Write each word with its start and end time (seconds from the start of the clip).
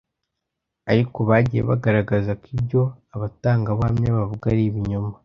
Ariko 0.91 1.17
bagiye 1.29 1.61
bagaragaza 1.69 2.31
ko 2.41 2.45
ibyo 2.55 2.81
abatangabuhamya 3.15 4.09
bavuga 4.17 4.45
ari 4.53 4.63
ibinyoma 4.69 5.11